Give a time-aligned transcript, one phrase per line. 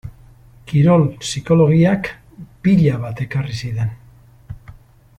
[0.71, 2.09] Kirol psikologiak
[2.63, 3.93] pila bat ekarri zidan.